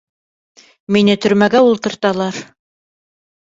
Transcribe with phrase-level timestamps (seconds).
[0.97, 2.43] Мине төрмәгә ултырталар!